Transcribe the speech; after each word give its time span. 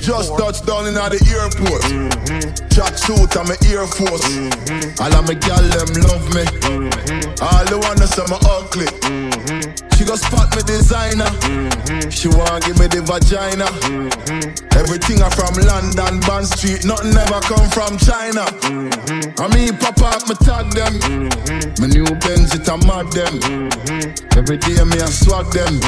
Just 0.00 0.38
touch 0.38 0.64
down 0.64 0.86
in 0.86 0.94
the 0.94 1.18
airport. 1.34 1.82
Track 2.70 2.96
suit, 2.96 3.36
I'm 3.36 3.50
an 3.50 3.58
Air 3.66 3.86
Force. 3.90 4.22
All 5.00 5.14
of 5.18 5.26
my 5.26 5.34
gal, 5.34 5.62
them 5.66 5.90
love 6.06 6.30
me. 6.30 6.46
All 7.42 7.64
the 7.66 7.78
wanna 7.82 8.06
say 8.06 8.22
my 8.30 8.38
ugly. 8.46 9.31
Go 10.12 10.16
spot 10.16 10.54
me 10.54 10.60
designer. 10.64 11.24
Mm-hmm. 11.24 12.10
She 12.10 12.28
want 12.28 12.66
give 12.66 12.78
me 12.78 12.84
the 12.84 13.00
vagina. 13.00 13.64
Mm-hmm. 13.64 14.76
Everything 14.76 15.24
I 15.24 15.32
from 15.32 15.56
London, 15.56 16.20
Bond 16.28 16.44
Street. 16.44 16.84
Nothing 16.84 17.16
ever 17.16 17.40
come 17.40 17.64
from 17.72 17.96
China. 17.96 18.44
Mm-hmm. 18.60 19.40
I 19.40 19.48
mean, 19.56 19.72
up, 19.72 20.20
me 20.28 20.36
tag 20.36 20.68
them. 20.76 21.00
My 21.80 21.88
new 21.88 22.04
Benz, 22.20 22.52
it 22.52 22.68
a 22.68 22.76
mad 22.84 23.08
them. 23.16 23.40
Every 24.36 24.60
day 24.60 24.84
me 24.84 25.00
a 25.00 25.08
swag 25.08 25.48
them. 25.48 25.80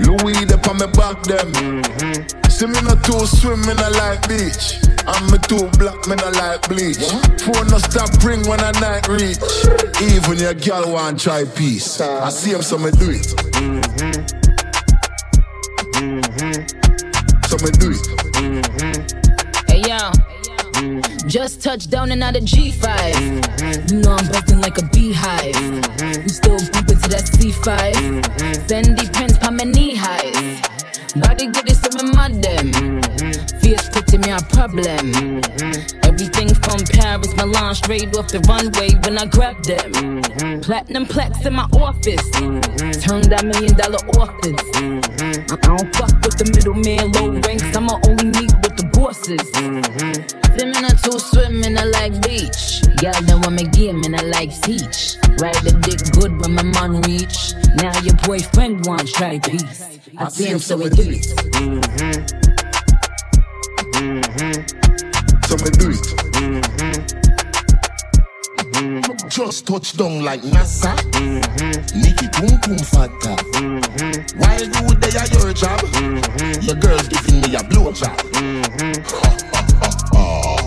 Louis, 0.00 0.48
they 0.48 0.56
on 0.64 0.80
me 0.80 0.88
back 0.96 1.20
them. 1.28 1.52
See 2.48 2.64
me 2.64 2.80
not 2.80 3.04
too 3.04 3.28
swim, 3.28 3.60
me 3.68 3.76
not 3.76 3.92
like 3.92 4.24
beach. 4.24 4.80
I'm 5.06 5.30
me 5.30 5.38
too 5.38 5.68
black, 5.78 6.06
me 6.08 6.16
not 6.16 6.34
like 6.36 6.68
bleach. 6.68 6.96
Phone 7.42 7.68
no 7.68 7.78
stop 7.78 8.10
ring 8.24 8.46
when 8.48 8.60
I 8.60 8.72
night 8.80 9.08
reach. 9.08 9.38
Even 10.00 10.38
your 10.38 10.54
girl 10.54 10.92
want 10.92 11.20
try 11.20 11.44
peace. 11.44 12.00
I 12.00 12.30
see 12.30 12.52
him, 12.52 12.62
so 12.62 12.78
me 12.78 12.90
do 12.92 13.10
it. 13.10 13.26
Mm-hmm. 13.54 14.44
Mm-hmm. 16.00 16.54
So 17.48 17.56
me 17.64 17.70
do 17.78 17.90
it. 17.90 18.04
Mm-hmm. 18.40 19.02
Hey 19.70 19.82
yo. 19.88 20.10
Just 21.28 21.62
touched 21.62 21.90
down 21.90 22.10
and 22.12 22.22
out 22.22 22.36
of 22.36 22.44
G5. 22.44 22.82
Mm-hmm. 22.82 23.94
You 23.94 24.02
know 24.02 24.12
I'm 24.12 24.26
buzzing 24.28 24.60
like 24.60 24.78
a 24.78 24.84
beehive. 24.86 25.54
Mm-hmm. 25.54 26.22
We 26.22 26.28
still 26.28 26.58
bumping 26.72 26.98
to 27.00 27.08
that 27.10 27.24
C5. 27.24 27.92
Mm-hmm. 27.92 28.52
Fendi 28.66 29.12
prints 29.12 29.38
pa 29.38 29.50
my 29.50 29.64
knee 29.64 29.94
highs. 29.94 30.23
Putting 33.94 34.20
me 34.22 34.30
a 34.30 34.42
problem. 34.50 35.12
Mm-hmm. 35.14 36.04
Everything 36.04 36.50
from 36.54 36.82
Paris, 36.98 37.34
Milan, 37.36 37.74
straight 37.74 38.16
off 38.18 38.28
the 38.28 38.40
runway 38.50 38.90
when 39.04 39.18
I 39.18 39.26
grab 39.26 39.62
them. 39.62 39.92
Mm-hmm. 39.92 40.60
Platinum 40.60 41.06
plaques 41.06 41.46
in 41.46 41.54
my 41.54 41.68
office. 41.78 42.28
Mm-hmm. 42.42 42.90
Turn 43.06 43.22
that 43.30 43.46
million 43.46 43.74
dollar 43.78 44.02
office. 44.18 44.62
I 44.74 45.56
don't 45.62 45.88
fuck 45.94 46.14
with 46.26 46.36
the 46.42 46.46
middleman, 46.50 47.12
low 47.14 47.38
ranks. 47.46 47.70
I'ma 47.76 48.00
only 48.10 48.34
meet 48.34 48.52
with 48.66 48.74
the 48.76 48.86
bosses. 48.92 49.46
Swimming 50.54 50.84
or 50.84 50.96
two 50.98 51.18
swimming, 51.18 51.78
I 51.78 51.84
like 51.84 52.14
beach. 52.26 52.82
Then 52.98 53.40
want 53.42 53.54
me 53.54 53.64
game 53.68 54.02
and 54.04 54.16
I 54.16 54.22
like 54.22 54.50
teach. 54.62 55.18
Ride 55.38 55.54
the 55.62 55.76
dick 55.86 56.00
good 56.18 56.32
when 56.40 56.54
my 56.54 56.62
man 56.62 57.02
reach. 57.02 57.54
Now 57.82 57.94
your 58.00 58.16
boyfriend 58.24 58.86
wants 58.86 59.12
try 59.12 59.38
peace. 59.38 59.98
I 60.16 60.28
see 60.28 60.46
him, 60.46 60.58
so 60.58 60.78
do. 60.78 60.88
Mm-hmm. 60.88 62.53
Mm-hmm. 64.34 65.42
So 65.46 65.54
we 65.62 65.70
do 65.78 65.90
it. 65.90 66.06
Mm-hmm. 66.34 66.94
Just 69.28 69.66
touch 69.66 69.96
down 69.96 70.22
like 70.24 70.42
NASA. 70.42 70.94
Mm-hmm. 71.12 72.00
Nicki 72.00 72.26
boom 72.34 72.58
boom 72.66 72.78
fatta. 72.78 73.36
Mm-hmm. 73.54 74.38
While 74.38 74.64
you 74.64 74.94
there, 74.98 75.26
your 75.38 75.52
job. 75.52 75.80
Mm-hmm. 75.80 76.62
Your 76.66 76.76
girl 76.76 76.98
giving 77.08 77.40
me 77.42 77.54
a 77.54 77.62
blow 77.62 77.92
job. 77.92 78.16
Mm-hmm. 78.34 78.92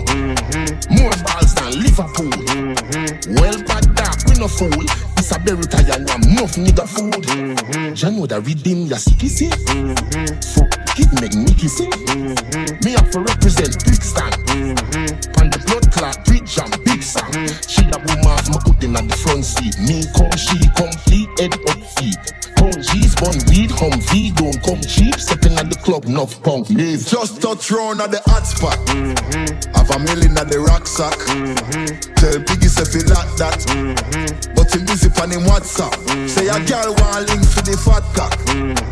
mm-hmm. 0.08 0.94
More 0.98 1.12
balls 1.24 1.54
than 1.54 1.72
Liverpool. 1.82 2.30
Mm-hmm. 2.30 3.34
Well, 3.34 3.62
bad 3.64 3.94
dark, 3.94 4.24
we 4.26 4.34
no 4.38 4.48
fool. 4.48 4.70
This 5.16 5.32
a 5.32 5.38
berry 5.40 5.64
tire 5.64 5.92
and 5.92 6.08
enough 6.08 6.56
nigga 6.56 6.88
food. 6.88 7.12
Mm-hmm. 7.24 7.94
You 7.94 8.10
know 8.18 8.26
that 8.26 8.40
redeem 8.46 8.86
your 8.86 8.96
sicky 8.98 9.28
see. 9.28 9.48
Mm-hmm. 9.50 10.40
Fuck, 10.56 10.77
it 11.00 11.12
make 11.20 11.34
me 11.34 11.52
kissy. 11.54 11.88
Mm-hmm. 12.10 12.84
Me 12.84 12.94
up 12.94 13.06
for 13.12 13.22
represent 13.22 13.84
big 13.84 14.02
stand. 14.02 14.34
Mm-hmm. 14.50 15.32
Pan 15.32 15.50
the 15.50 15.58
blood 15.66 15.86
clot, 15.92 16.24
bridge 16.24 16.58
and 16.58 16.72
big 16.84 17.02
sound. 17.02 17.32
Mm-hmm. 17.34 17.68
She 17.68 17.82
a 17.86 17.98
off, 18.28 18.48
my 18.50 18.58
put 18.64 18.82
in 18.84 18.96
at 18.96 19.08
the 19.08 19.16
front 19.16 19.44
seat. 19.44 19.78
Me 19.80 20.04
come, 20.14 20.34
she 20.36 20.58
complete 20.74 21.30
head 21.38 21.54
up 21.54 21.80
feet. 21.98 22.18
Come 22.58 22.74
G's, 22.74 23.14
bun 23.14 23.38
weed, 23.46 23.70
V, 24.10 24.32
don't 24.34 24.58
come 24.66 24.80
cheap. 24.82 25.14
Stepping 25.14 25.54
at 25.58 25.70
the 25.70 25.78
club, 25.78 26.06
enough 26.06 26.42
punk, 26.42 26.68
leave. 26.70 27.06
Just 27.06 27.40
touch 27.40 27.70
round 27.70 28.00
at 28.00 28.10
the 28.10 28.20
hot 28.26 28.46
spot. 28.46 28.78
Mm-hmm. 28.90 29.72
Have 29.78 29.90
a 29.90 29.98
million 29.98 30.36
at 30.36 30.48
the 30.50 30.58
rock 30.58 30.86
sack. 30.86 31.16
Mm-hmm. 31.30 32.14
Tell 32.18 32.42
Piggy 32.42 32.66
say 32.66 32.84
feel 32.84 33.06
like 33.14 33.30
that. 33.38 33.58
Mm-hmm. 33.70 34.54
But 34.54 34.74
him 34.74 34.84
busy 34.86 35.08
on 35.22 35.30
him 35.30 35.46
WhatsApp. 35.46 35.94
Mm-hmm. 36.10 36.26
Say 36.26 36.48
a 36.50 36.58
girl 36.66 36.94
want 36.98 37.30
link 37.30 37.46
for 37.46 37.62
the 37.62 37.78
fat 37.78 38.02
cock. 38.14 38.34
Mm-hmm. 38.50 38.87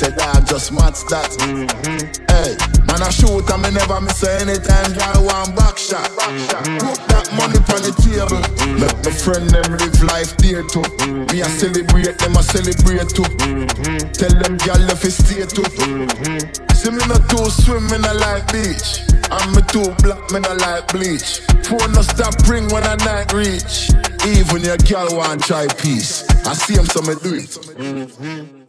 Say 0.00 0.08
that 0.16 0.48
just 0.48 0.72
match 0.72 1.04
that. 1.12 1.28
Mm-hmm. 1.44 2.24
Hey, 2.32 2.56
man 2.88 3.04
I 3.04 3.12
shoot 3.12 3.44
and 3.44 3.60
me 3.60 3.68
never 3.68 4.00
miss 4.00 4.24
anytime 4.24 4.96
girl 4.96 5.28
want 5.28 5.52
back 5.52 5.76
shot. 5.76 6.08
Mm-hmm. 6.24 6.80
Put 6.80 7.00
that 7.12 7.28
money 7.36 7.60
on 7.60 7.80
the 7.84 7.92
table. 8.00 8.40
Mm-hmm. 8.40 8.80
Let 8.80 8.96
my 9.04 9.12
friend 9.12 9.44
them 9.52 9.76
live 9.76 10.00
life 10.00 10.32
there 10.40 10.64
too. 10.64 10.80
Mm-hmm. 11.04 11.28
Me 11.28 11.44
a 11.44 11.48
celebrate, 11.52 12.16
them 12.16 12.32
a 12.32 12.42
celebrate 12.42 12.80
straight 12.80 13.12
to. 13.12 13.22
Mm-hmm. 13.44 14.12
Tell 14.16 14.34
them 14.40 14.56
gyal 14.58 14.88
if 14.88 15.04
it's 15.04 15.20
stay 15.20 15.44
to. 15.44 15.62
Mm-hmm. 15.68 16.48
See 16.72 16.90
me 16.90 17.04
not 17.04 17.28
too 17.28 17.44
swim, 17.50 17.84
me 17.92 17.98
not 18.00 18.16
like 18.16 18.48
beach. 18.52 19.04
I'm 19.30 19.52
me 19.52 19.62
too 19.68 19.92
black, 20.00 20.32
me 20.32 20.40
not 20.40 20.58
like 20.64 20.88
bleach. 20.88 21.44
Phone 21.68 21.92
no 21.92 22.02
stop 22.02 22.34
ring 22.48 22.68
when 22.72 22.84
I 22.84 22.96
night 23.04 23.32
reach. 23.32 23.92
Even 24.24 24.64
your 24.64 24.80
girl 24.88 25.12
want 25.16 25.44
try 25.44 25.68
peace. 25.68 26.24
I 26.46 26.54
see 26.54 26.74
him, 26.74 26.86
so 26.86 27.00
me 27.02 27.14
do 27.20 27.36
it. 27.36 27.52
Mm-hmm. 27.76 28.59